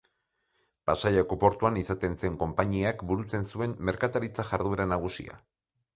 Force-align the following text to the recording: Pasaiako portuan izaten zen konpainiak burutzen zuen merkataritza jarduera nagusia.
Pasaiako 0.89 1.37
portuan 1.43 1.77
izaten 1.83 2.17
zen 2.23 2.39
konpainiak 2.45 3.03
burutzen 3.11 3.47
zuen 3.53 3.79
merkataritza 3.91 4.51
jarduera 4.53 4.93
nagusia. 4.95 5.39